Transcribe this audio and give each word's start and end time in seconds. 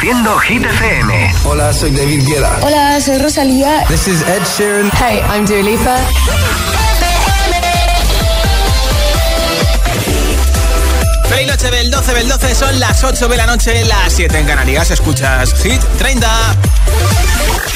Reproduciendo 0.00 0.38
Hit 0.38 0.64
FM. 0.64 1.34
Hola, 1.44 1.72
soy 1.74 1.90
David 1.90 2.26
Guetta. 2.26 2.58
Hola, 2.62 2.98
soy 3.02 3.18
Rosalía. 3.18 3.84
This 3.86 4.08
is 4.08 4.22
Ed 4.22 4.42
Sheeran. 4.56 4.90
Hey, 4.92 5.20
I'm 5.28 5.44
Dua 5.44 5.62
Lipa. 5.62 5.94
Feliz 11.28 11.48
noche 11.48 11.70
del 11.70 11.90
12 11.90 12.14
del 12.14 12.28
12, 12.30 12.54
son 12.54 12.80
las 12.80 13.04
8 13.04 13.28
de 13.28 13.36
la 13.36 13.44
noche, 13.44 13.84
las 13.84 14.14
7 14.14 14.38
en 14.38 14.46
Canarias. 14.46 14.90
Escuchas 14.90 15.52
Hit 15.62 15.82
30. 15.98 16.56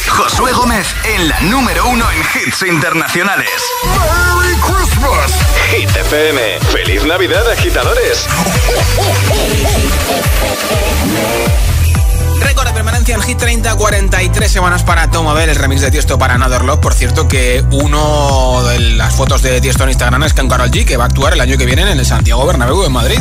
Josué 0.08 0.52
Gómez 0.52 0.86
en 1.04 1.28
la 1.28 1.38
número 1.40 1.86
uno 1.90 2.06
en 2.10 2.20
hits 2.20 2.62
internacionales. 2.62 3.50
¡Merry 3.84 4.56
Christmas! 4.62 5.30
Hit 5.70 5.94
FM. 5.94 6.60
¡Feliz 6.72 7.04
Navidad, 7.04 7.50
agitadores! 7.50 8.26
Récord 12.40 12.66
de 12.66 12.72
permanencia 12.72 13.14
en 13.14 13.22
Hit 13.22 13.38
30, 13.38 13.76
43 13.76 14.50
semanas 14.50 14.82
para 14.82 15.10
Tom 15.10 15.28
Abel, 15.28 15.48
el 15.48 15.56
remix 15.56 15.80
de 15.80 15.90
Tiesto 15.90 16.18
para 16.18 16.34
Another 16.34 16.62
Love. 16.64 16.80
Por 16.80 16.94
cierto, 16.94 17.28
que 17.28 17.64
uno 17.70 18.62
de 18.64 18.78
las 18.80 19.14
fotos 19.14 19.42
de 19.42 19.60
Tiesto 19.60 19.84
en 19.84 19.90
Instagram 19.90 20.22
es 20.24 20.34
con 20.34 20.48
Carol 20.48 20.70
G, 20.70 20.84
que 20.84 20.96
va 20.96 21.04
a 21.04 21.06
actuar 21.08 21.32
el 21.34 21.40
año 21.40 21.56
que 21.56 21.66
viene 21.66 21.82
en 21.82 21.88
el 21.88 22.06
Santiago 22.06 22.46
Bernabéu 22.46 22.84
en 22.84 22.92
Madrid. 22.92 23.20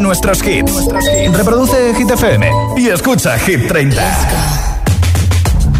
nuestros 0.00 0.42
hits. 0.46 0.72
Reproduce 1.32 1.94
Hit 1.94 2.10
FM 2.10 2.50
y 2.76 2.88
escucha 2.88 3.38
Hit 3.38 3.68
30. 3.68 4.02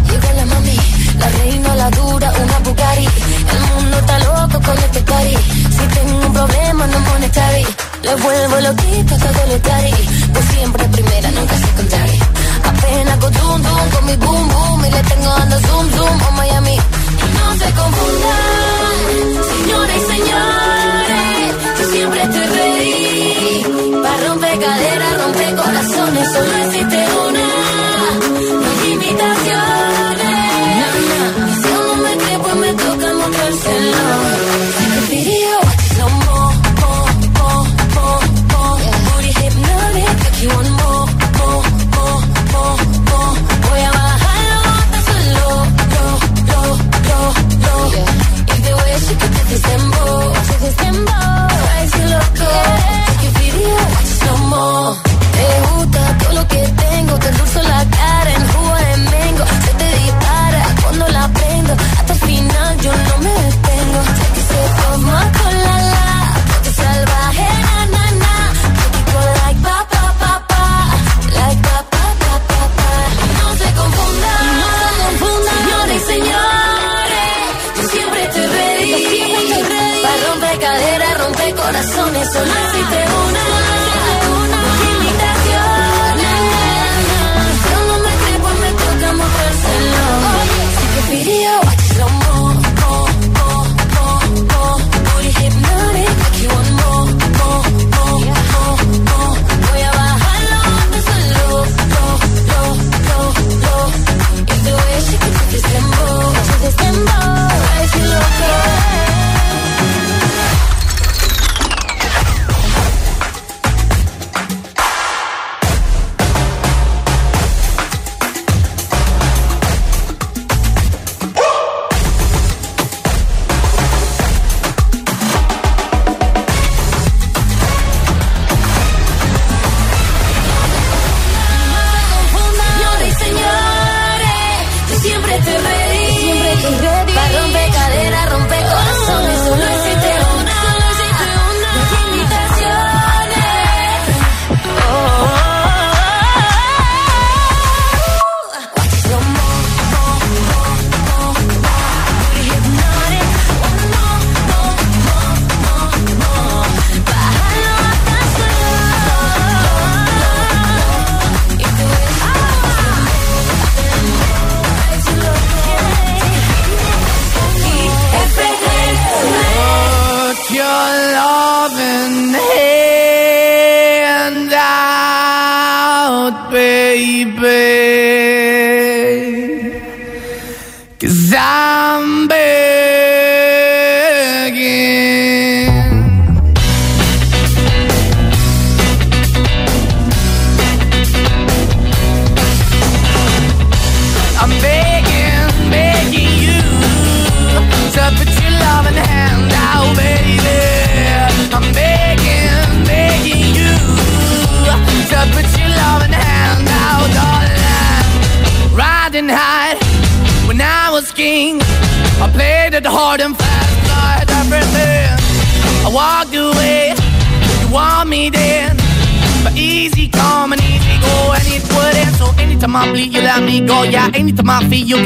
Llegó 0.09 0.27
la 0.35 0.45
mami, 0.45 0.77
la 1.17 1.29
reina, 1.29 1.75
la 1.75 1.89
dura, 1.89 2.31
una 2.43 2.59
Bugatti. 2.59 3.05
El 3.05 3.59
mundo 3.75 3.97
está 3.97 4.19
loco 4.19 4.61
con 4.65 4.77
este 4.77 5.01
party. 5.01 5.35
Si 5.35 5.99
tengo 5.99 6.25
un 6.27 6.33
problema, 6.33 6.87
no 6.87 6.99
monetary. 6.99 7.65
Le 8.03 8.15
vuelvo 8.15 8.59
loquito 8.61 9.15
todo 9.17 9.41
lo 9.49 9.57
tari. 9.59 9.93
Pues 10.33 10.45
siempre 10.45 10.85
primera, 10.85 11.31
nunca 11.31 11.55
secondary. 11.57 12.19
Apenas 12.63 13.17
con 13.17 13.33
zoom, 13.33 13.63
zoom, 13.63 13.89
con 13.89 14.05
mi 14.05 14.15
boom, 14.17 14.47
boom. 14.49 14.85
Y 14.85 14.91
le 14.91 15.03
tengo 15.03 15.29
dando 15.29 15.59
zoom, 15.59 15.89
zoom, 15.91 16.21
a 16.27 16.31
Miami. 16.31 16.77
No 16.77 17.53
se 17.53 17.71
confundan, 17.73 18.40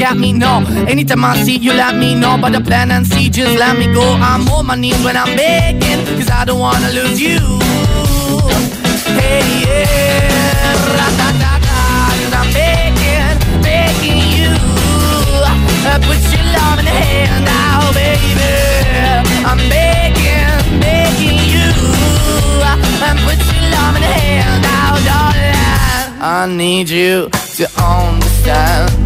Got 0.06 0.18
me, 0.18 0.32
no. 0.32 0.62
Anytime 0.86 1.24
I 1.24 1.42
see, 1.42 1.56
you 1.56 1.72
let 1.72 1.96
me 1.96 2.14
know. 2.14 2.38
But 2.40 2.52
the 2.52 2.60
plan 2.60 2.92
and 2.92 3.04
see, 3.04 3.28
just 3.28 3.58
let 3.58 3.76
me 3.76 3.92
go. 3.92 4.02
I'm 4.02 4.48
on 4.50 4.66
my 4.66 4.76
knees 4.76 5.02
when 5.04 5.16
I'm 5.16 5.36
begging, 5.36 6.06
cause 6.16 6.30
I 6.30 6.44
don't 6.44 6.60
wanna 6.60 6.92
lose 6.92 7.20
you. 7.20 7.40
Hey, 9.18 9.42
yeah, 9.66 10.78
cause 10.78 12.34
I'm 12.38 12.52
begging, 12.54 13.34
begging 13.66 14.22
you. 14.30 14.54
Uh, 15.42 15.98
put 16.06 16.22
your 16.30 16.46
love 16.54 16.78
in 16.78 16.84
the 16.84 16.94
hand 17.02 17.44
now, 17.44 17.90
baby. 17.90 18.46
I'm 19.42 19.58
begging, 19.68 20.78
begging 20.78 21.40
you. 21.50 21.66
Uh, 22.62 22.78
put 23.26 23.42
your 23.50 23.64
love 23.74 23.96
in 23.96 24.02
the 24.06 24.14
hand 24.22 24.62
now, 24.62 24.94
darling. 25.02 26.22
I 26.22 26.46
need 26.46 26.90
you 26.90 27.28
to 27.56 27.66
understand. 27.82 29.05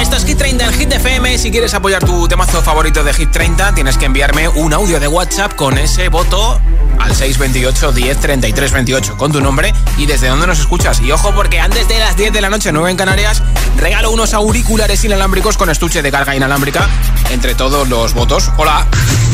Esto 0.00 0.16
es 0.16 0.24
Hit 0.24 0.38
30 0.38 0.64
en 0.64 0.72
Hit 0.72 0.92
FM. 0.92 1.23
Si 1.36 1.50
quieres 1.50 1.74
apoyar 1.74 2.02
tu 2.02 2.26
temazo 2.26 2.62
favorito 2.62 3.04
de 3.04 3.12
Hit 3.12 3.30
30, 3.30 3.74
tienes 3.74 3.98
que 3.98 4.06
enviarme 4.06 4.48
un 4.48 4.72
audio 4.72 4.98
de 4.98 5.08
WhatsApp 5.08 5.54
con 5.54 5.76
ese 5.76 6.08
voto 6.08 6.60
al 6.98 7.14
628 7.14 7.92
10 7.92 8.18
33 8.18 8.72
28 8.72 9.16
con 9.18 9.32
tu 9.32 9.40
nombre 9.40 9.74
y 9.98 10.06
desde 10.06 10.28
dónde 10.28 10.46
nos 10.46 10.60
escuchas. 10.60 11.00
Y 11.00 11.10
ojo, 11.10 11.34
porque 11.34 11.60
antes 11.60 11.86
de 11.88 11.98
las 11.98 12.16
10 12.16 12.32
de 12.32 12.40
la 12.40 12.48
noche, 12.48 12.72
9 12.72 12.90
en 12.90 12.96
Canarias, 12.96 13.42
regalo 13.76 14.10
unos 14.10 14.32
auriculares 14.32 15.04
inalámbricos 15.04 15.56
con 15.56 15.68
estuche 15.68 16.02
de 16.02 16.10
carga 16.10 16.34
inalámbrica 16.34 16.88
entre 17.30 17.54
todos 17.54 17.88
los 17.88 18.14
votos. 18.14 18.50
Hola. 18.56 18.86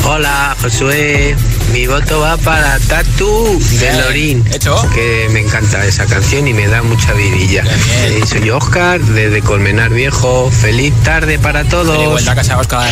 Hola, 0.05 0.57
Josué. 0.61 1.37
Mi 1.73 1.87
voto 1.87 2.21
va 2.21 2.37
para 2.39 2.79
Tatu 2.81 3.61
de 3.79 3.93
Lorín. 4.03 4.45
Hecho. 4.53 4.77
Que 4.93 5.29
me 5.31 5.41
encanta 5.41 5.85
esa 5.85 6.07
canción 6.07 6.49
y 6.49 6.55
me 6.55 6.67
da 6.67 6.83
mucha 6.83 7.13
vidilla. 7.13 7.63
Eh, 8.07 8.23
soy 8.27 8.51
Oscar, 8.51 9.01
desde 9.01 9.43
Colmenar 9.43 9.91
Viejo. 9.91 10.51
Feliz 10.51 10.95
tarde 11.05 11.39
para 11.39 11.65
todos. 11.65 11.90
Feliz 11.93 12.09
vuelta 12.09 12.33
a 12.33 12.35
casa, 12.35 12.59
Oscar. 12.59 12.91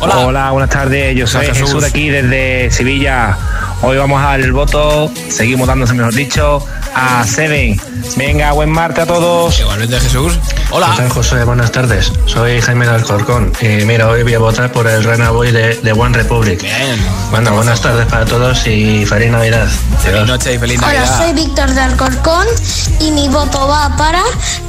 Hola. 0.00 0.18
Hola, 0.18 0.50
buenas 0.50 0.70
tardes. 0.70 1.16
Yo 1.16 1.26
soy 1.26 1.46
Jesús. 1.46 1.68
Jesús. 1.68 1.82
de 1.82 1.88
aquí 1.88 2.10
desde 2.10 2.70
Sevilla. 2.70 3.36
Hoy 3.80 3.96
vamos 3.96 4.20
a 4.20 4.26
dar 4.26 4.40
el 4.40 4.52
voto, 4.52 5.08
seguimos 5.28 5.68
dándose, 5.68 5.94
mejor 5.94 6.12
dicho, 6.12 6.64
a 6.94 7.24
Seven. 7.24 7.80
Venga, 8.16 8.50
buen 8.52 8.70
martes 8.70 9.04
a 9.04 9.06
todos. 9.06 9.60
Igualmente, 9.60 10.00
Jesús. 10.00 10.32
¿Qué 10.48 10.62
Hola. 10.72 10.94
tal, 10.96 11.08
José? 11.10 11.44
Buenas 11.44 11.70
tardes. 11.70 12.12
Soy 12.26 12.60
Jaime 12.60 12.86
de 12.86 12.94
Alcorcón. 12.94 13.52
Y 13.60 13.84
mira, 13.84 14.08
hoy 14.08 14.24
voy 14.24 14.34
a 14.34 14.38
votar 14.40 14.72
por 14.72 14.88
el 14.88 15.04
Rena 15.04 15.30
Boy 15.30 15.52
de, 15.52 15.76
de 15.76 15.92
One 15.92 16.16
Republic. 16.16 16.60
Bien. 16.60 16.98
Bueno, 17.30 17.52
buenas 17.54 17.80
tardes 17.80 18.06
para 18.06 18.24
todos 18.24 18.66
y 18.66 19.06
feliz 19.06 19.30
Navidad. 19.30 19.68
Feliz 20.02 20.26
noche 20.26 20.54
y 20.54 20.58
feliz 20.58 20.78
Hola, 20.78 20.92
Navidad. 20.94 21.18
soy 21.18 21.32
Víctor 21.34 21.70
de 21.70 21.80
Alcorcón 21.80 22.46
y 23.00 23.12
mi 23.12 23.28
voto 23.28 23.68
va 23.68 23.94
para 23.96 24.22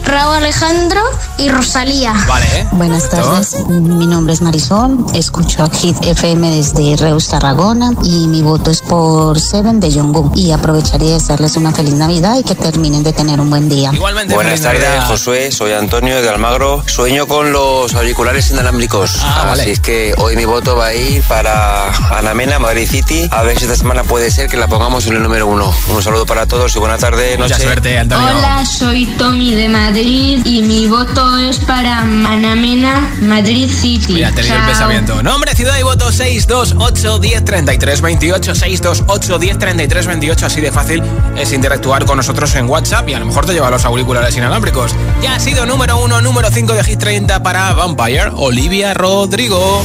Raúl 0.06 0.36
Alejandro 0.36 1.02
y 1.38 1.50
Rosalía. 1.50 2.14
Vale, 2.28 2.46
¿eh? 2.60 2.68
Buenas 2.74 3.10
tardes, 3.10 3.56
mi 3.68 4.06
nombre 4.06 4.34
es 4.34 4.42
Marisol, 4.42 5.06
escucho 5.14 5.64
a 5.64 5.70
Hit 5.70 5.98
FM 6.04 6.56
desde 6.56 6.96
Reus, 6.98 7.28
Tarragona 7.30 7.92
y 8.04 8.28
mi 8.28 8.42
voto 8.42 8.72
es 8.72 8.82
por 8.82 8.99
Seven 9.40 9.80
de 9.80 9.92
Jungkook 9.92 10.36
y 10.36 10.52
aprovecharía 10.52 11.08
de 11.08 11.14
desearles 11.14 11.56
una 11.56 11.72
feliz 11.72 11.94
Navidad 11.94 12.38
y 12.38 12.44
que 12.44 12.56
terminen 12.56 13.02
de 13.04 13.14
tener 13.14 13.40
un 13.40 13.50
buen 13.50 13.70
día. 13.70 13.92
Igualmente, 13.94 14.34
Buenas 14.34 14.62
tardes. 14.62 15.04
Josué. 15.06 15.52
Soy 15.52 15.72
Antonio 15.72 16.22
de 16.22 16.30
Almagro. 16.30 16.84
Sueño 16.86 17.26
con 17.26 17.52
los 17.52 17.94
auriculares 17.96 18.52
inalámbricos. 18.52 19.12
Ah, 19.24 19.46
vale. 19.48 19.62
Así 19.62 19.72
es 19.72 19.80
que 19.80 20.14
hoy 20.18 20.36
mi 20.36 20.46
voto 20.46 20.76
va 20.76 20.88
a 20.88 20.94
ir 20.94 21.24
para 21.24 21.90
Ana 22.18 22.34
Mena, 22.34 22.60
Madrid 22.60 22.90
City. 22.90 23.28
A 23.32 23.44
ver 23.44 23.58
si 23.58 23.66
esta 23.66 23.78
semana 23.78 24.04
puede 24.04 24.32
ser 24.32 24.50
que 24.50 24.58
la 24.58 24.68
pongamos 24.68 25.08
en 25.08 25.16
el 25.16 25.24
número 25.24 25.48
uno. 25.48 25.74
Un 25.90 26.04
saludo 26.04 26.26
para 26.26 26.46
todos 26.46 26.76
y 26.76 26.80
buena 26.80 26.98
tarde. 26.98 27.38
Mucha 27.38 27.56
noche. 27.56 27.64
suerte, 27.64 27.98
Antonio. 27.98 28.28
Hola, 28.38 28.66
soy 28.66 29.06
Tommy 29.18 29.56
de 29.56 29.70
Madrid 29.70 30.42
y 30.46 30.62
mi 30.62 30.88
voto 30.88 31.38
es 31.38 31.60
para 31.60 32.04
Manamena, 32.04 33.16
Madrid 33.22 33.70
City. 33.70 34.14
Mira, 34.14 34.32
te 34.32 34.42
el 34.42 34.66
pensamiento. 34.66 35.24
Nombre, 35.24 35.56
ciudad 35.56 35.78
y 35.80 35.84
voto 35.84 36.12
628 36.12 37.20
10 37.20 37.46
33 37.46 38.02
28 38.02 38.56
628 38.96 39.40
10 39.40 39.60
33 39.60 40.08
28 40.08 40.46
Así 40.46 40.62
de 40.62 40.72
fácil 40.72 41.04
es 41.38 41.54
interactuar 41.54 42.06
con 42.06 42.18
nosotros 42.18 42.54
en 42.56 42.70
WhatsApp 42.70 43.08
y 43.10 43.14
a 43.14 43.20
lo 43.20 43.26
mejor 43.26 43.46
te 43.46 43.54
lleva 43.54 43.70
los 43.70 43.86
auriculares 43.86 44.36
inalámbricos. 44.36 44.96
Ya 45.22 45.36
ha 45.36 45.40
sido 45.40 45.66
número 45.66 46.04
uno, 46.04 46.22
número 46.22 46.50
5 46.50 46.74
de 46.74 46.84
Hit 46.84 47.00
30 47.00 47.44
para 47.44 47.74
Vampire, 47.74 48.32
Olivia 48.36 48.94
Rodrigo. 48.94 49.84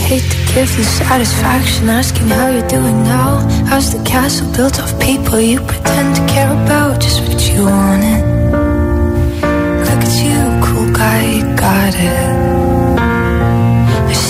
Got 11.65 11.95
it. 11.95 12.44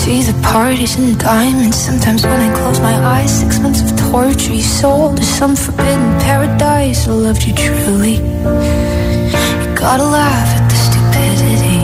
See 0.05 0.21
the 0.21 0.39
parties 0.43 0.99
and 0.99 1.17
diamonds. 1.17 1.77
Sometimes 1.77 2.23
when 2.27 2.39
I 2.39 2.55
close 2.55 2.79
my 2.79 2.93
eyes, 2.93 3.39
six 3.39 3.57
months 3.57 3.81
of 3.81 3.97
torture 4.11 4.53
you 4.53 4.61
sold 4.61 5.17
to 5.17 5.23
some 5.23 5.55
forbidden 5.55 6.19
paradise. 6.19 7.07
I 7.07 7.11
loved 7.11 7.41
you 7.43 7.55
truly. 7.55 8.17
You 8.17 9.75
gotta 9.75 10.03
laugh 10.03 10.49
at 10.57 10.65
the 10.69 10.77
stupidity. 10.85 11.79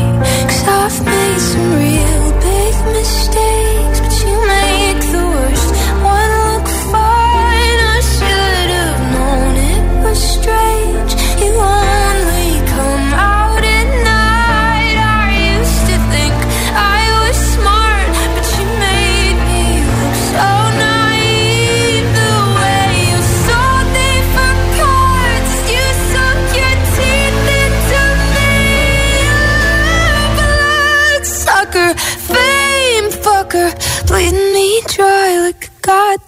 Cause 0.50 0.68
I've 0.68 1.04
made 1.04 1.40
some 1.40 1.74
real 1.74 2.11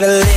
gotta 0.00 0.08
live. 0.08 0.35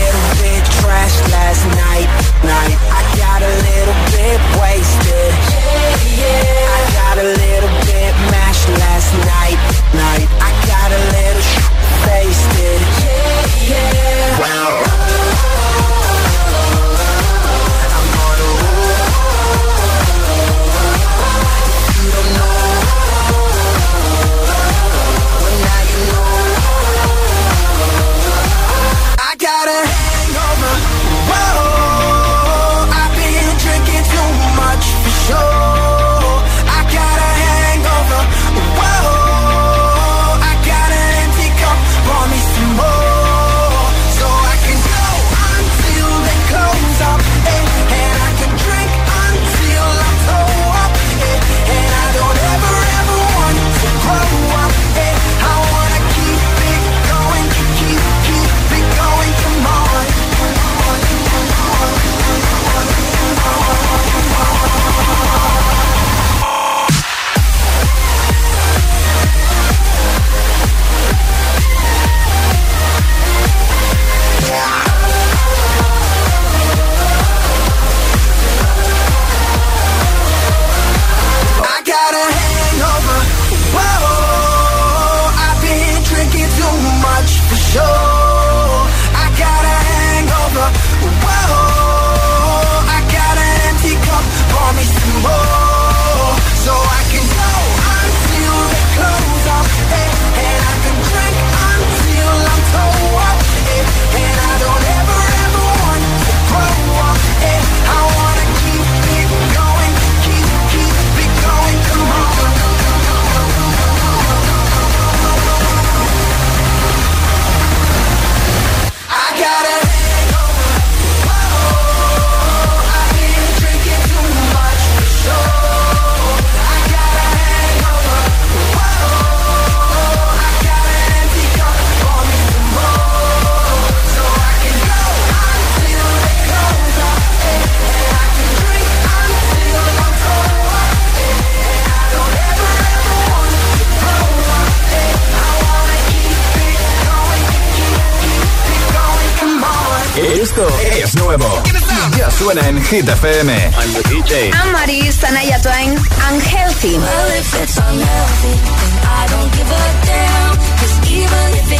Suena 152.39 152.65
en 152.69 152.81
Hit 152.81 153.07
FM. 153.07 153.51
I'm 153.51 153.93
the 153.93 154.03
DJ. 154.09 154.51
I'm 154.53 154.71
Maris, 154.71 155.19
Tanaya 155.19 155.59
Twain, 155.61 155.91
Unhealthy. 156.31 156.97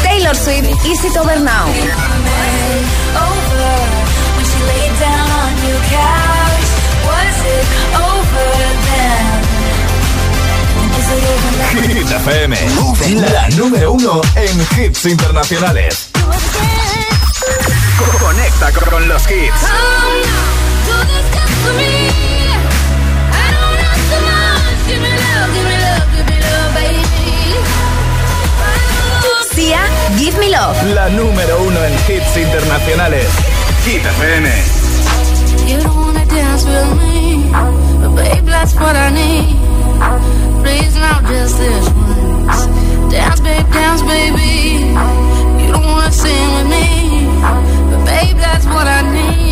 Taylor 0.03 0.35
Swift, 0.35 0.85
Is 0.85 1.03
It 1.05 1.17
Over 1.17 1.39
Now. 1.39 1.65
Hit 11.71 12.11
FM, 12.11 12.57
la 13.31 13.49
número 13.49 13.93
uno 13.93 14.21
en 14.35 14.67
hits 14.77 15.05
internacionales. 15.05 16.09
Conecta 18.19 18.71
con 18.71 19.07
los 19.07 19.23
hits. 19.31 20.48
Give 30.19 30.37
Me 30.37 30.49
Love. 30.49 30.75
La 30.93 31.07
número 31.07 31.63
uno 31.63 31.83
en 31.83 31.93
hits 31.93 32.35
internacionales. 32.35 33.25
Hit 33.85 34.03
FM. 34.05 34.49
You 35.65 35.77
don't 35.81 35.95
wanna 35.95 36.25
dance 36.25 36.65
with 36.65 36.91
me, 36.97 37.49
but 38.01 38.15
babe, 38.15 38.45
that's 38.45 38.73
what 38.75 38.95
I 38.95 39.09
need. 39.11 39.55
Please, 40.61 40.95
not 40.97 41.23
just 41.25 41.57
this 41.57 41.89
once. 41.89 42.67
Dance, 43.11 43.39
babe, 43.39 43.71
dance, 43.71 44.01
baby. 44.01 44.93
You 45.61 45.71
don't 45.71 45.85
wanna 45.85 46.11
sing 46.11 46.53
with 46.55 46.67
me, 46.67 47.27
but 47.89 48.03
babe, 48.05 48.37
that's 48.37 48.65
what 48.65 48.87
I 48.87 49.01
need. 49.13 49.48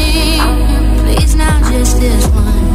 now 1.37 1.71
just 1.71 1.99
this 1.99 2.27
one. 2.29 2.66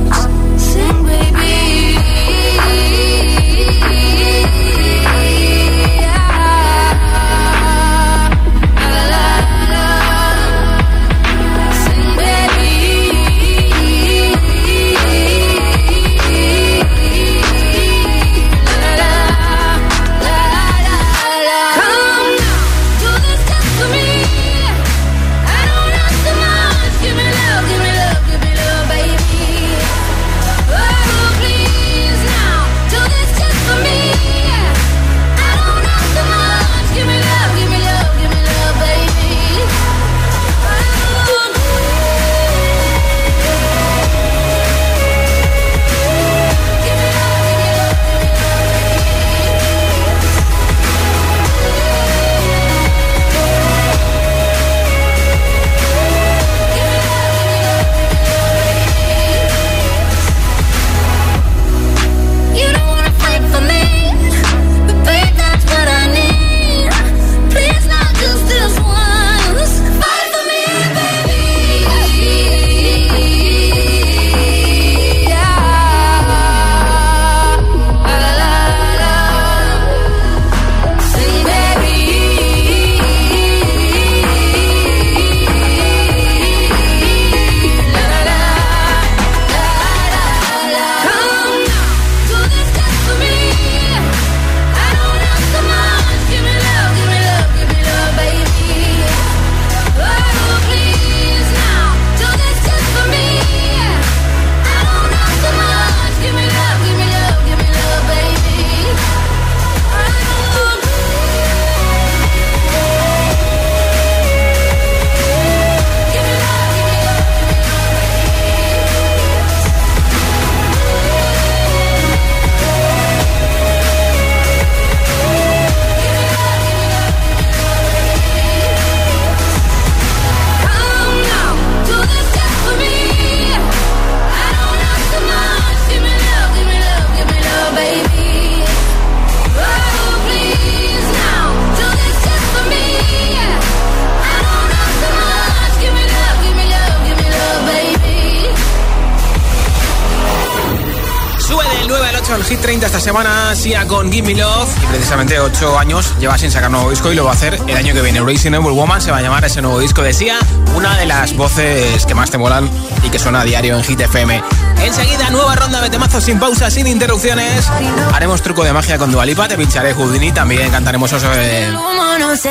Sia 153.62 153.86
con 153.86 154.10
Give 154.10 154.26
Me 154.26 154.34
Love. 154.34 154.68
Y 154.82 154.86
precisamente 154.86 155.38
8 155.38 155.78
años 155.78 156.14
lleva 156.18 156.36
sin 156.36 156.50
sacar 156.50 156.68
nuevo 156.68 156.90
disco 156.90 157.12
y 157.12 157.14
lo 157.14 157.22
va 157.22 157.30
a 157.30 157.34
hacer 157.34 157.56
el 157.68 157.76
año 157.76 157.94
que 157.94 158.02
viene. 158.02 158.20
Racing 158.20 158.54
Evil 158.54 158.72
Woman 158.72 159.00
se 159.00 159.12
va 159.12 159.18
a 159.18 159.22
llamar 159.22 159.44
ese 159.44 159.62
nuevo 159.62 159.78
disco 159.78 160.02
de 160.02 160.12
Sia, 160.12 160.40
una 160.74 160.96
de 160.96 161.06
las 161.06 161.36
voces 161.36 162.04
que 162.04 162.12
más 162.12 162.28
te 162.28 162.38
molan 162.38 162.68
y 163.04 163.08
que 163.10 163.20
suena 163.20 163.42
a 163.42 163.44
diario 163.44 163.76
en 163.76 163.84
Hit 163.84 164.00
FM. 164.00 164.42
Enseguida, 164.82 165.30
nueva 165.30 165.54
ronda 165.56 165.80
de 165.80 165.90
temazos 165.90 166.24
sin 166.24 166.38
pausa, 166.38 166.70
sin 166.70 166.86
interrupciones. 166.86 167.68
Haremos 168.12 168.42
truco 168.42 168.64
de 168.64 168.72
magia 168.72 168.98
con 168.98 169.10
Dualipa, 169.10 169.48
te 169.48 169.56
pincharé 169.56 169.94
Houdini, 169.94 170.32
también 170.32 170.70
cantaremos 170.70 171.10
de... 171.10 171.72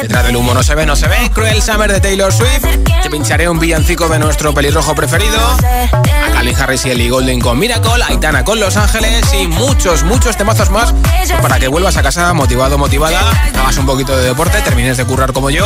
Detrás 0.02 0.26
del 0.26 0.36
humo 0.36 0.54
no 0.54 0.64
se 0.64 0.76
ve, 0.76 0.86
no 0.86 0.96
se 0.96 1.08
ve. 1.08 1.30
Cruel 1.34 1.62
Summer 1.62 1.92
de 1.92 2.00
Taylor 2.00 2.32
Swift. 2.32 2.66
Te 3.02 3.10
pincharé 3.10 3.50
un 3.50 3.60
villancico 3.60 4.08
de 4.10 4.20
nuestro 4.20 4.54
pelirrojo 4.54 4.94
preferido. 4.96 5.40
A 5.40 6.32
Calvin 6.34 6.56
Harris 6.56 6.86
y 6.86 6.92
Ellie 6.92 7.10
Golding 7.10 7.40
con 7.40 7.58
Miracle. 7.58 8.04
Aitana 8.08 8.44
con 8.44 8.60
Los 8.60 8.78
Ángeles. 8.78 9.26
Y 9.34 9.48
muchos, 9.48 10.04
muchos 10.04 10.38
temazos 10.38 10.70
más. 10.70 10.94
Para 11.42 11.60
que 11.60 11.68
vuelvas 11.68 11.98
a 11.98 12.04
casa 12.04 12.34
motivado, 12.34 12.78
motivada. 12.78 13.20
Hagas 13.60 13.78
un 13.78 13.86
poquito 13.86 14.16
de 14.16 14.28
deporte, 14.28 14.62
termines 14.62 14.98
de 14.98 15.06
currar 15.06 15.34
como 15.34 15.50
yo. 15.50 15.66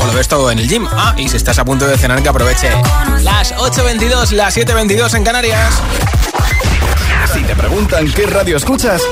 O 0.00 0.06
lo 0.06 0.12
ves 0.12 0.28
todo 0.28 0.50
en 0.50 0.58
el 0.58 0.68
gym. 0.68 0.86
Ah, 0.90 1.14
y 1.16 1.28
si 1.28 1.36
estás 1.36 1.58
a 1.58 1.64
punto 1.64 1.86
de 1.86 1.98
cenar, 1.98 2.22
que 2.22 2.28
aproveche. 2.28 2.70
Las 3.22 3.54
8.22, 3.54 4.32
las 4.32 4.56
7.22 4.56 5.14
en 5.14 5.24
Canarias. 5.24 5.74
Si 7.32 7.42
te 7.42 7.54
preguntan 7.54 8.10
qué 8.12 8.26
radio 8.26 8.56
escuchas, 8.56 9.02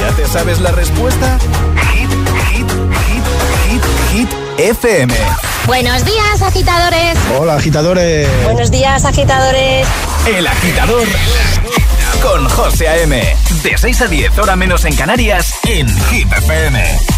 ¿ya 0.00 0.14
te 0.16 0.26
sabes 0.26 0.60
la 0.60 0.70
respuesta? 0.72 1.38
Hit, 1.92 2.10
hit, 2.50 2.70
hit, 3.06 3.22
hit, 3.68 3.82
hit, 4.12 4.28
FM. 4.58 5.14
Buenos 5.66 6.04
días, 6.04 6.42
agitadores. 6.42 7.18
Hola, 7.38 7.56
agitadores. 7.56 8.28
Buenos 8.44 8.70
días, 8.70 9.04
agitadores. 9.04 9.86
El 10.26 10.46
agitador 10.46 11.06
con 12.22 12.48
José 12.48 12.88
A.M. 12.88 13.36
De 13.62 13.76
6 13.76 14.00
a 14.00 14.06
10, 14.06 14.38
hora 14.38 14.56
menos 14.56 14.84
en 14.84 14.94
Canarias, 14.94 15.54
en 15.64 15.88
Hit 16.08 16.32
FM. 16.32 17.15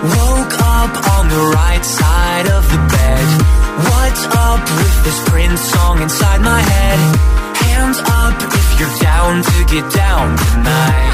Woke 0.00 0.54
up 0.54 0.92
on 1.18 1.28
the 1.28 1.42
right 1.52 1.84
side 1.84 2.46
of 2.48 2.64
the 2.72 2.80
bed. 2.94 3.26
What's 3.90 4.24
up 4.24 4.62
with 4.78 4.96
this 5.04 5.18
Prince 5.28 5.60
song 5.60 6.00
inside 6.00 6.40
my 6.40 6.60
head? 6.60 6.98
Hands 7.64 7.98
up 7.98 8.36
if 8.40 8.80
you're 8.80 8.96
down 9.02 9.42
to 9.42 9.56
get 9.68 9.92
down 9.92 10.36
tonight. 10.38 11.10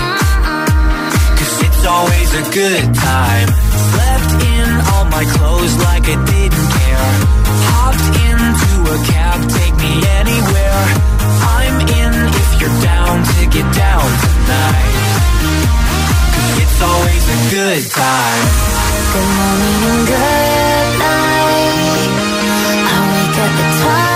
Cause 1.38 1.54
it's 1.66 1.84
always 1.84 2.30
a 2.34 2.44
good 2.54 2.94
time. 2.94 3.48
Slept 3.90 4.30
in 4.54 4.68
all 4.92 5.06
my 5.10 5.24
clothes 5.34 5.74
like 5.88 6.04
I 6.06 6.16
didn't 6.30 6.68
care. 6.78 7.10
Hopped 7.74 8.06
into 8.28 8.70
a 8.94 8.98
cab, 9.10 9.38
take 9.50 9.74
me 9.82 9.92
anywhere. 10.20 10.82
I'm 11.58 11.76
in 11.80 12.14
if 12.42 12.50
you're 12.60 12.78
down 12.86 13.24
to 13.34 13.40
get 13.50 13.66
down 13.74 14.06
tonight. 14.22 15.05
It's 16.78 16.84
always 16.84 17.24
a 17.24 17.38
good 17.54 17.90
time. 17.90 18.44
Good 19.14 19.30
morning 19.38 19.80
and 19.88 20.06
good 20.06 20.98
night. 21.00 22.04
I 22.84 22.98
wake 23.12 23.38
up 23.40 23.56
at 23.64 23.80
twilight. 23.80 24.15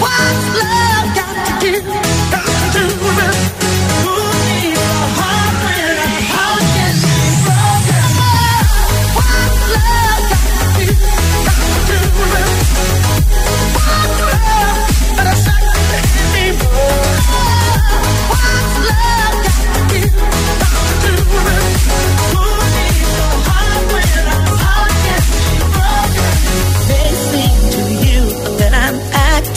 What's 0.00 0.46
love 0.60 1.14
got 1.14 1.60
to 1.60 1.80
do? 1.82 2.13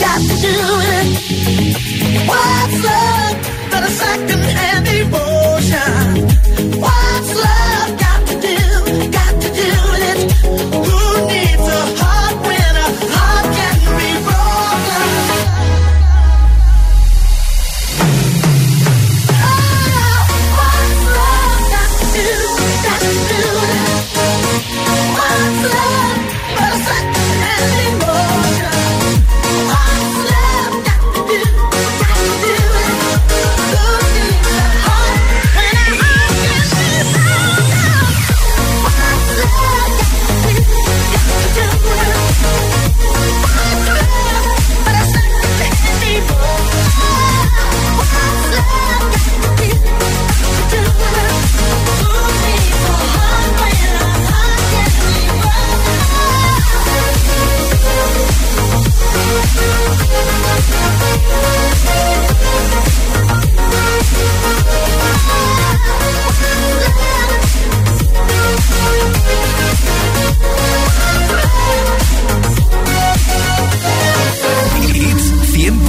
Got 0.00 0.20
to 0.20 0.36
do 0.40 0.54
it. 0.96 1.08
What's 2.26 2.78
love 2.84 3.36
but 3.70 3.82
a 3.84 3.90
second-hand 3.90 4.88
emotion? 4.88 6.26
What's 6.80 7.34
love 7.34 7.59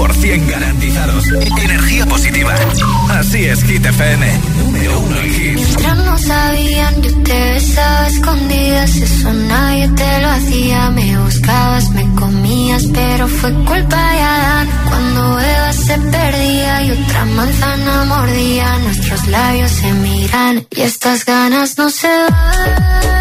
100% 0.07 0.47
garantizados. 0.47 1.27
Energía 1.29 2.05
positiva. 2.05 2.55
Así 3.09 3.45
es, 3.45 3.63
Hit 3.63 3.85
FM. 3.85 4.39
Número 4.57 4.99
uno 4.99 5.17
en 5.17 5.25
hits. 5.25 5.55
Mientras 5.55 5.97
no 5.97 6.17
sabían, 6.17 7.01
yo 7.01 7.23
te 7.23 7.53
besaba 7.53 8.07
escondidas. 8.07 8.95
Eso 8.95 9.33
nadie 9.33 9.87
te 9.89 10.21
lo 10.21 10.29
hacía. 10.29 10.89
Me 10.91 11.17
buscabas, 11.19 11.89
me 11.91 12.15
comías, 12.15 12.83
pero 12.93 13.27
fue 13.27 13.53
culpa 13.65 14.11
de 14.13 14.19
Adán. 14.21 14.69
Cuando 14.89 15.39
Eva 15.39 15.73
se 15.73 15.97
perdía 15.99 16.83
y 16.83 16.91
otra 16.91 17.25
manzana 17.25 18.05
mordía, 18.05 18.77
nuestros 18.79 19.27
labios 19.27 19.71
se 19.71 19.91
miran 19.93 20.67
y 20.75 20.81
estas 20.81 21.25
ganas 21.25 21.77
no 21.77 21.89
se 21.89 22.07
van. 22.07 23.20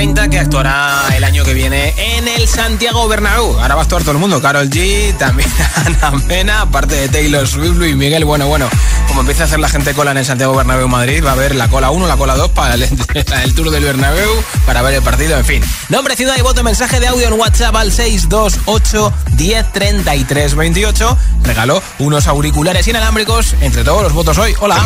30 0.00 0.30
que 0.30 0.38
actuará 0.38 1.08
el 1.14 1.24
año 1.24 1.44
que 1.44 1.52
viene 1.52 1.92
en 1.98 2.26
el 2.26 2.48
Santiago 2.48 3.06
Bernabéu. 3.06 3.60
Ahora 3.60 3.74
va 3.74 3.82
a 3.82 3.84
actuar 3.84 4.00
todo 4.00 4.12
el 4.12 4.16
mundo, 4.16 4.40
Carol 4.40 4.70
G, 4.70 5.14
también 5.18 5.46
Ana 5.74 6.12
Mena, 6.26 6.62
aparte 6.62 6.94
de 6.94 7.10
Taylor 7.10 7.46
Swift, 7.46 7.86
y 7.86 7.94
Miguel. 7.94 8.24
Bueno, 8.24 8.46
bueno, 8.48 8.66
como 9.08 9.20
empieza 9.20 9.42
a 9.42 9.46
hacer 9.46 9.58
la 9.58 9.68
gente 9.68 9.92
cola 9.92 10.12
en 10.12 10.16
el 10.16 10.24
Santiago 10.24 10.56
Bernabéu 10.56 10.88
Madrid, 10.88 11.22
va 11.22 11.28
a 11.28 11.32
haber 11.34 11.54
la 11.54 11.68
cola 11.68 11.90
1, 11.90 12.06
la 12.06 12.16
cola 12.16 12.34
2 12.34 12.50
para 12.52 12.76
el, 12.76 12.82
el, 13.44 13.54
Tour 13.54 13.70
del 13.70 13.84
Bernabéu, 13.84 14.30
para 14.64 14.80
ver 14.80 14.94
el 14.94 15.02
partido, 15.02 15.36
en 15.36 15.44
fin. 15.44 15.62
Nombre, 15.90 16.16
ciudad 16.16 16.34
y 16.38 16.40
voto, 16.40 16.64
mensaje 16.64 16.98
de 16.98 17.06
audio 17.06 17.28
en 17.28 17.34
WhatsApp 17.34 17.76
al 17.76 17.92
628 17.92 19.12
1033 19.36 20.54
28. 20.54 21.18
Regaló 21.44 21.82
unos 21.98 22.26
auriculares 22.26 22.88
inalámbricos 22.88 23.54
entre 23.60 23.84
todos 23.84 24.02
los 24.02 24.14
votos 24.14 24.38
hoy. 24.38 24.54
Hola. 24.60 24.80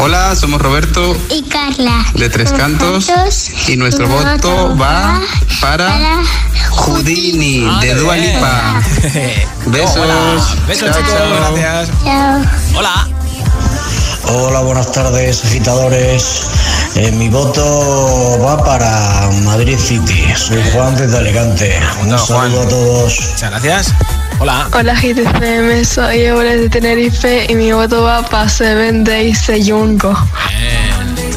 Hola, 0.00 0.36
somos 0.36 0.62
Roberto 0.62 1.16
y 1.28 1.42
Carla 1.42 2.06
de 2.14 2.30
Tres 2.30 2.52
Cantos, 2.52 3.10
y 3.66 3.76
nuestro 3.76 4.06
voto, 4.06 4.76
va 4.76 5.20
para, 5.60 5.88
para 5.88 6.22
Houdini 6.70 7.66
ah, 7.68 7.80
de 7.80 7.94
Dua 7.96 8.16
Lipa. 8.16 8.80
Besos. 9.66 10.66
Besos 10.68 10.96
chicos, 10.96 11.12
gracias. 11.36 11.90
Chao. 12.04 12.40
Hola. 12.76 13.08
Hola, 14.26 14.60
buenas 14.60 14.92
tardes, 14.92 15.44
agitadores. 15.44 16.42
Eh, 16.94 17.10
mi 17.10 17.28
voto 17.28 18.38
va 18.40 18.62
para 18.64 19.28
Madrid 19.44 19.78
City. 19.78 20.32
Soy 20.36 20.62
Juan 20.72 20.96
desde 20.96 21.16
Alicante. 21.18 21.80
Un 22.02 22.16
saludo 22.16 22.62
a 22.62 22.68
todos. 22.68 23.30
Muchas 23.32 23.50
gracias. 23.50 23.94
Hola. 24.40 24.68
Hola 24.72 24.94
GTFM, 24.94 25.84
soy 25.84 26.20
Eure 26.20 26.56
de 26.56 26.68
Tenerife 26.68 27.46
y 27.48 27.54
mi 27.56 27.72
voto 27.72 28.04
va 28.04 28.22
para 28.22 28.48
Seven 28.48 29.02
Days 29.02 29.46
de 29.48 29.64
Junko. 29.64 30.16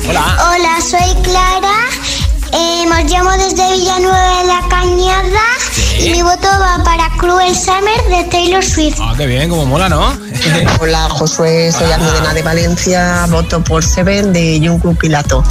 Hola. 0.07 0.37
Hola, 0.51 0.77
soy 0.81 1.23
Clara. 1.23 1.87
Eh, 2.53 2.85
nos 2.87 3.11
llamo 3.11 3.31
desde 3.31 3.71
Villanueva 3.71 4.41
de 4.41 4.47
la 4.47 4.61
Cañada 4.69 5.41
y 5.99 6.09
mi 6.11 6.21
voto 6.21 6.47
va 6.47 6.83
para 6.83 7.09
Cruel 7.17 7.55
Summer 7.55 8.03
de 8.09 8.23
Taylor 8.29 8.63
Swift. 8.63 8.99
Ah, 9.01 9.15
qué 9.17 9.25
bien, 9.25 9.49
como 9.49 9.65
mola, 9.65 9.89
¿no? 9.89 10.15
Hola, 10.79 11.09
Josué, 11.09 11.71
soy 11.71 11.91
Almudena 11.91 12.33
de 12.33 12.43
Valencia, 12.43 13.25
voto 13.29 13.63
por 13.63 13.83
Seven 13.83 14.31
de 14.31 14.61
Junko 14.63 14.93
Pilato. 14.93 15.43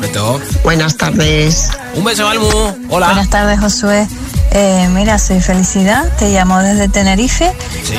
Perfecto. 0.00 0.40
Buenas 0.64 0.96
tardes. 0.96 1.70
Un 1.94 2.04
beso, 2.04 2.28
Almu. 2.28 2.48
Hola. 2.88 3.06
Buenas 3.06 3.30
tardes, 3.30 3.60
Josué. 3.60 4.08
Eh, 4.52 4.88
mira, 4.90 5.18
soy 5.18 5.40
Felicidad, 5.40 6.10
te 6.18 6.30
llamo 6.30 6.60
desde 6.60 6.88
Tenerife 6.88 7.52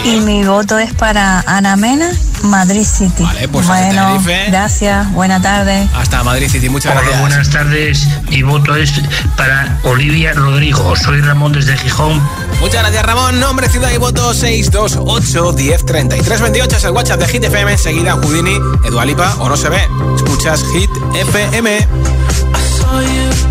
y 0.05 0.17
mi 0.21 0.43
voto 0.43 0.79
es 0.79 0.93
para 0.93 1.43
Ana 1.45 1.75
Mena, 1.75 2.09
Madrid 2.43 2.83
City. 2.83 3.21
Vale, 3.23 3.47
pues 3.47 3.67
bueno, 3.67 4.19
gracias, 4.47 5.11
buena 5.11 5.41
tarde. 5.41 5.87
Hasta 5.95 6.23
Madrid 6.23 6.49
City, 6.49 6.69
muchas 6.69 6.93
Hola, 6.93 7.01
gracias. 7.01 7.21
buenas 7.21 7.49
tardes, 7.51 8.07
mi 8.29 8.41
voto 8.41 8.75
es 8.75 8.91
para 9.35 9.79
Olivia 9.83 10.33
Rodrigo, 10.33 10.95
soy 10.95 11.21
Ramón 11.21 11.51
desde 11.53 11.77
Gijón. 11.77 12.21
Muchas 12.59 12.81
gracias 12.81 13.05
Ramón, 13.05 13.39
nombre, 13.39 13.69
ciudad 13.69 13.91
y 13.91 13.97
voto 13.97 14.33
628 14.33 15.51
10 15.51 15.85
33 15.85 16.41
28 16.41 16.77
es 16.77 16.83
el 16.85 16.91
WhatsApp 16.91 17.19
de 17.19 17.27
Hit 17.27 17.43
FM, 17.43 17.71
enseguida 17.73 18.13
Houdini, 18.13 18.57
Edualipa 18.85 19.35
o 19.39 19.49
no 19.49 19.57
se 19.57 19.69
ve. 19.69 19.87
Escuchas 20.15 20.63
Hit 20.73 20.89
FM. 21.13 21.87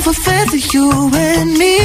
love 0.00 0.16
affair 0.16 0.46
that 0.46 0.72
you 0.72 0.90
and 1.14 1.58
me. 1.58 1.79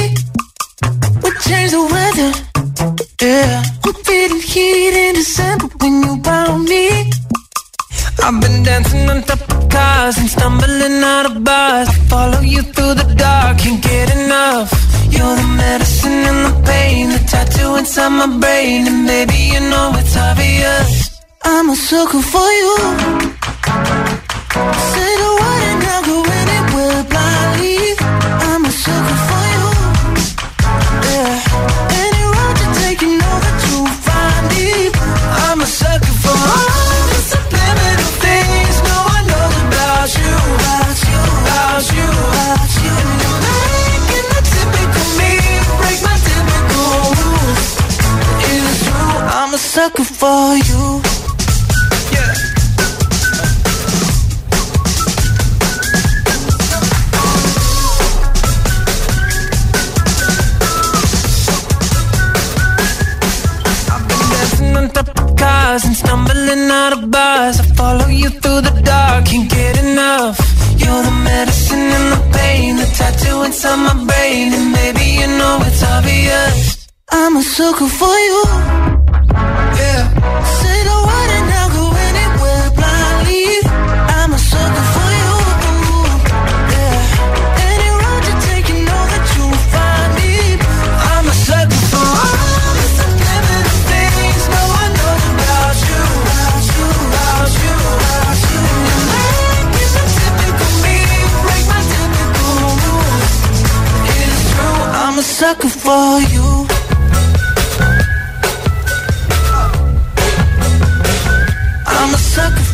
sucker. 112.18 112.66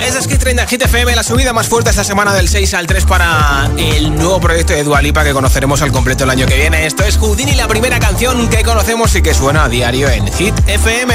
Es 0.00 0.24
Skid 0.24 0.38
30 0.38 0.66
Hit 0.66 0.82
FM, 0.82 1.14
la 1.14 1.22
subida 1.22 1.52
más 1.52 1.68
fuerte 1.68 1.90
esta 1.90 2.02
semana 2.02 2.34
del 2.34 2.48
6 2.48 2.74
al 2.74 2.86
3 2.86 3.04
para 3.04 3.70
el 3.76 4.14
nuevo 4.16 4.40
proyecto 4.40 4.72
de 4.72 4.82
Dualipa 4.82 5.22
que 5.22 5.32
conoceremos 5.32 5.82
al 5.82 5.92
completo 5.92 6.24
el 6.24 6.30
año 6.30 6.46
que 6.46 6.56
viene. 6.56 6.86
Esto 6.86 7.04
es 7.04 7.16
Houdini, 7.16 7.54
la 7.54 7.68
primera 7.68 8.00
canción 8.00 8.48
que 8.48 8.64
conocemos 8.64 9.14
y 9.14 9.22
que 9.22 9.32
suena 9.32 9.64
a 9.64 9.68
diario 9.68 10.08
en 10.08 10.26
Hit 10.32 10.54
FM. 10.66 11.14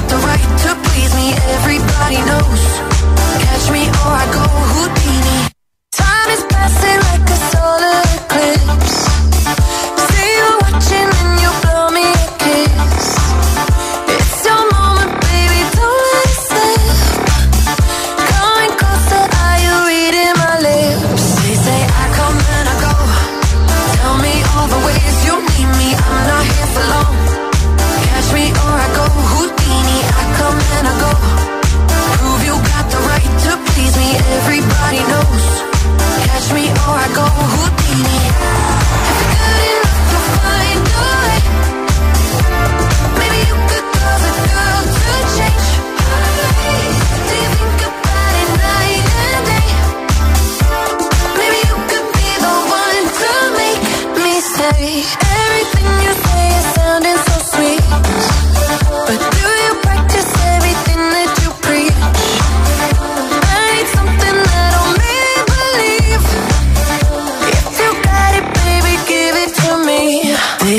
got 0.00 0.08
the 0.08 0.16
right 0.16 0.48
to 0.62 0.70
please 0.88 1.12
me, 1.14 1.32
everybody 1.56 2.18
knows. 2.28 2.62
Catch 3.42 3.70
me 3.72 3.82
or 3.88 4.14
I 4.22 4.26
go 4.32 4.44
Houdini. 4.72 5.50
Time 5.92 6.30
is 6.30 6.44
passing 6.50 7.00
like 7.08 7.30
a 7.30 7.36
solar. 7.50 8.07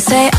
say 0.10 0.39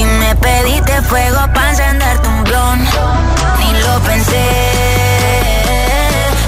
ti 0.00 0.06
me 0.06 0.34
pediste 0.36 1.02
fuego 1.02 1.40
para 1.54 1.70
encender 1.70 2.18
tu 2.20 2.30
blon. 2.44 2.78
Ni 3.58 3.70
lo 3.84 3.94
pensé. 4.08 4.46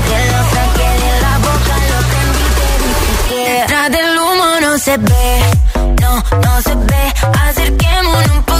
Te 0.08 0.18
lo 0.32 0.40
saqué 0.54 0.90
de 1.04 1.12
la 1.24 1.34
boca, 1.46 1.74
lo 1.90 1.98
prendí, 2.10 2.46
te 2.58 2.68
dije 2.84 3.60
Detrás 3.60 3.88
del 3.90 4.10
humo 4.18 4.48
no 4.62 4.78
se 4.78 4.96
ve, 4.96 5.30
no, 6.00 6.12
no 6.44 6.62
se 6.62 6.74
ve. 6.90 7.04
Acerquémonos 7.48 8.30
un 8.36 8.42
poco 8.44 8.51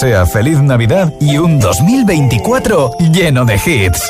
desea 0.00 0.24
feliz 0.24 0.58
Navidad 0.62 1.12
y 1.20 1.36
un 1.36 1.60
2024 1.60 2.92
lleno 3.12 3.44
de 3.44 3.56
hits. 3.56 4.00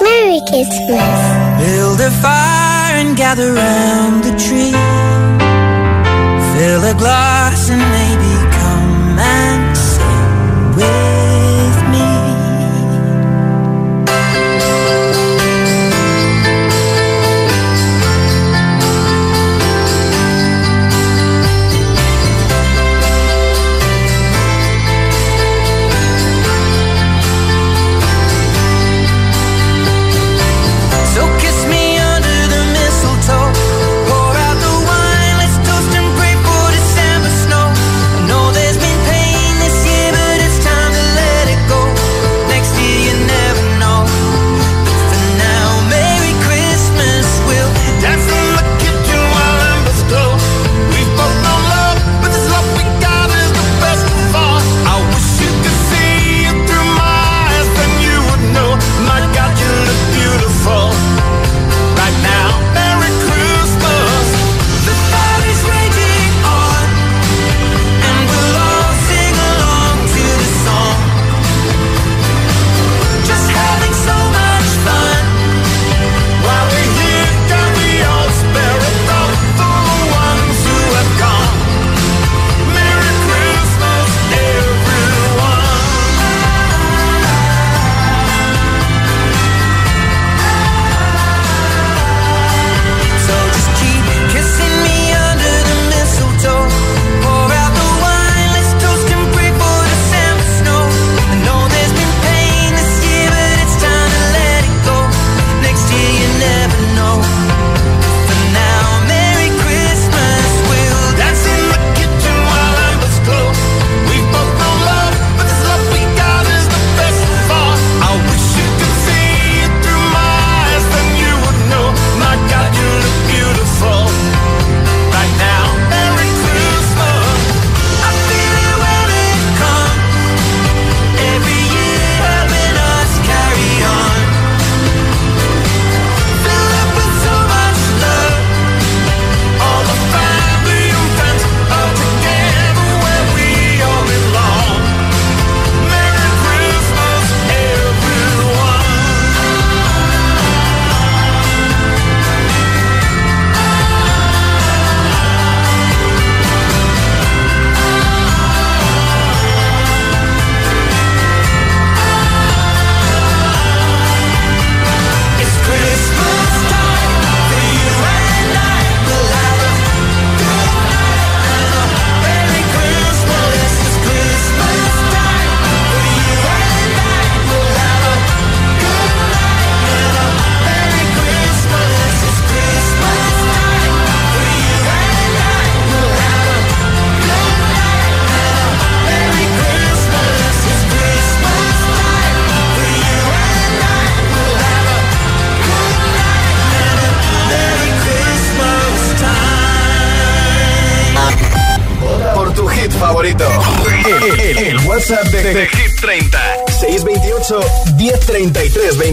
Merry 0.00 0.40
Christmas. 0.46 1.58
Build 1.58 2.00
a 2.00 2.10
fire 2.22 3.00
and 3.00 3.18
gather 3.18 3.52
round 3.52 4.24
the 4.24 4.30
tree. 4.38 4.72
Fill 6.54 6.84
a 6.84 6.94
glass 6.94 7.68
and 7.68 7.95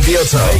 Pioto. 0.05 0.52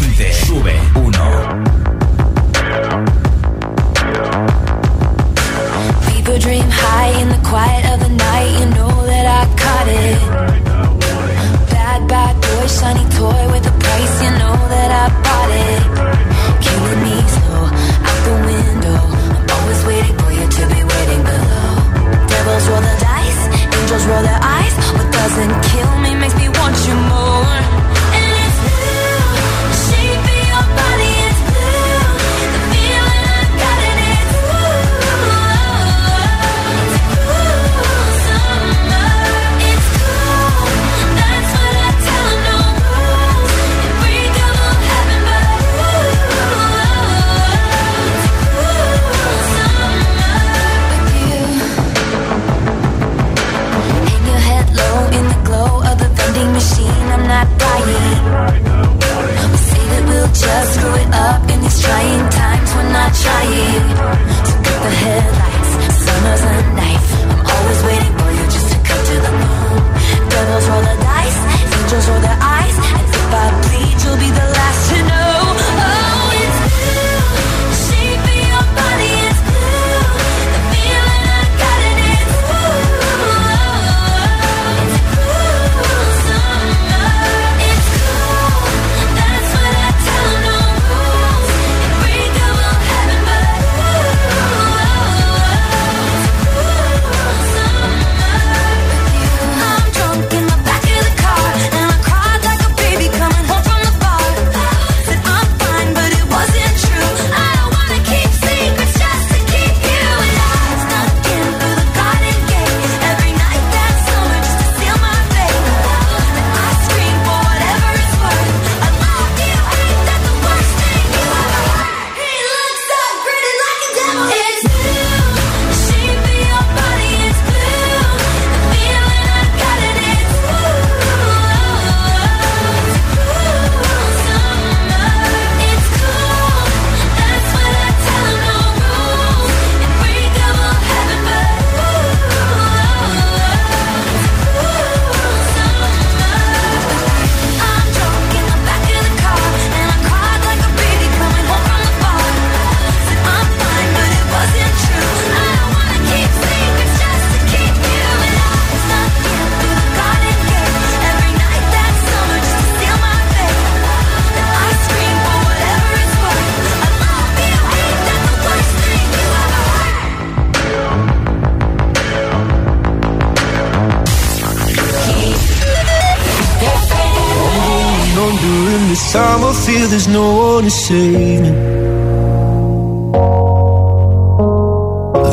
To 180.64 180.72
save 180.72 181.41
me 181.41 181.51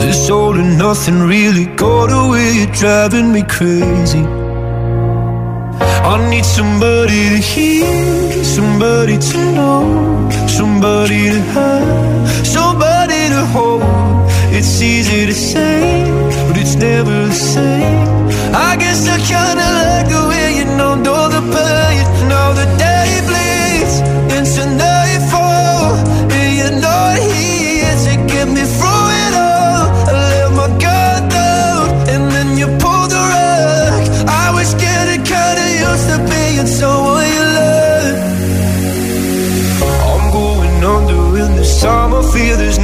This 0.02 0.28
all 0.28 0.54
and 0.58 0.76
nothing 0.76 1.20
really 1.20 1.66
got 1.76 2.10
away, 2.10 2.52
you're 2.58 2.74
driving 2.74 3.32
me 3.32 3.42
crazy 3.42 4.24
I 6.12 6.28
need 6.28 6.44
somebody 6.44 7.28
to 7.34 7.36
hear, 7.36 8.42
somebody 8.42 9.16
to 9.18 9.38
know, 9.54 10.28
somebody 10.48 11.30
to 11.30 11.40
have, 11.54 12.46
somebody 12.46 13.28
to 13.28 13.44
hold. 13.54 13.82
It's 14.52 14.82
easy 14.82 15.26
to 15.26 15.32
say, 15.32 16.10
but 16.48 16.56
it's 16.58 16.74
never 16.74 17.26
the 17.26 17.32
same. 17.32 18.08
I 18.52 18.76
guess 18.76 19.06
I 19.06 19.18
kinda 19.18 19.68
like 19.80 20.08
the 20.14 20.22
way 20.30 20.46
you 20.58 20.64
know, 20.78 20.94
know 20.96 21.28
the 21.28 21.42
pain. 21.54 22.28
Now 22.28 22.52
the 22.54 22.66
day 22.76 22.89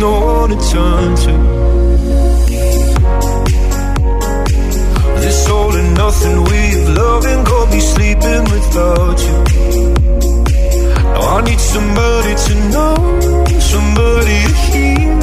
no 0.01 0.11
one 0.21 0.51
to 0.51 0.57
turn 0.71 1.17
to. 1.25 1.35
This 5.21 5.49
all 5.49 5.75
and 5.75 5.95
nothing 5.95 6.37
of 6.39 6.89
loving 6.97 7.45
got 7.45 7.71
me 7.73 7.81
sleeping 7.81 8.45
without 8.55 9.19
you. 9.27 9.39
Now 11.13 11.37
I 11.37 11.41
need 11.49 11.61
somebody 11.61 12.35
to 12.47 12.55
know, 12.73 12.95
somebody 13.73 14.39
to 14.49 14.55
hear, 14.69 15.21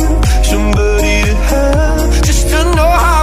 somebody 0.52 1.16
to 1.30 1.36
have, 1.52 2.24
just 2.24 2.50
to 2.50 2.60
know 2.76 2.92
how 3.06 3.23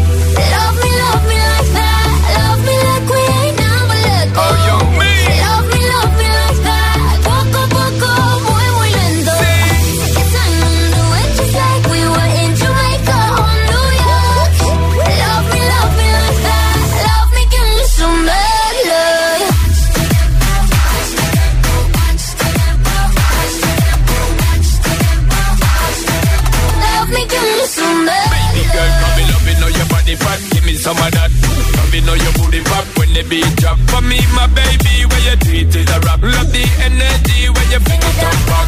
some 30.81 30.97
of 30.97 31.13
that. 31.13 31.29
Love 31.77 31.93
you 31.93 32.01
know 32.01 32.17
your 32.17 32.33
booty 32.41 32.61
pop 32.65 32.85
when 32.97 33.13
the 33.13 33.21
beat 33.29 33.45
drop. 33.61 33.77
For 33.93 34.01
me, 34.01 34.17
my 34.33 34.49
baby, 34.49 35.05
where 35.05 35.23
your 35.29 35.37
treat 35.37 35.69
is 35.69 35.85
a 35.85 35.97
rap. 36.01 36.25
Love 36.25 36.49
the 36.49 36.65
energy 36.81 37.53
where 37.53 37.69
your 37.69 37.83
fingers 37.85 38.17
don't 38.17 38.41
rock. 38.49 38.65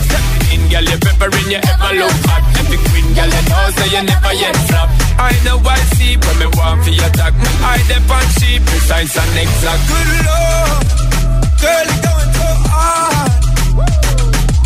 In 0.53 0.61
girl, 0.69 0.85
you're 0.85 1.01
peppering, 1.01 1.49
your 1.49 1.65
ever 1.65 1.91
look 1.97 2.13
hot. 2.29 2.45
Every 2.61 2.77
queen, 2.85 3.07
girl, 3.17 3.33
you 3.33 3.43
know, 3.49 3.65
so 3.73 3.85
you 3.89 4.01
never 4.05 4.33
yet 4.37 4.53
flop. 4.69 4.93
I 5.17 5.33
know 5.41 5.57
I 5.65 5.81
see, 5.97 6.13
but 6.21 6.37
me 6.37 6.47
want 6.53 6.85
for 6.85 6.93
your 6.93 7.09
talk. 7.17 7.33
I 7.65 7.81
depend 7.89 8.29
she 8.37 8.61
precise 8.61 9.17
and 9.17 9.33
exact. 9.33 9.81
Good 9.89 10.09
lord, 10.29 10.85
girl, 11.65 11.87
you 11.89 11.97
going 11.97 12.31
so 12.37 12.49
hard. 12.69 13.31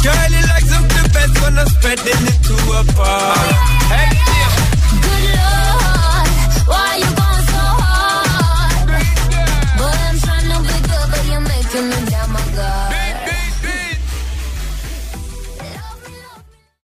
Girl, 0.03 0.29
you 0.35 0.43
like 0.51 0.67
something 0.67 1.07
best 1.15 1.33
when 1.39 1.55
I'm 1.55 1.67
spreading 1.79 2.23
it 2.27 2.39
to 2.43 2.55
apart. 2.75 3.55
Hey, 3.87 4.11
yeah. 4.35 4.51
Good 4.99 5.23
lord. 5.31 5.66